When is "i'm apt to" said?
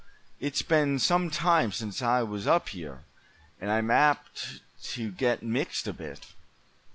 3.69-5.11